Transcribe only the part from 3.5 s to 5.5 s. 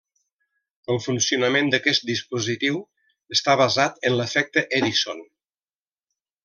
basat en l'efecte Edison.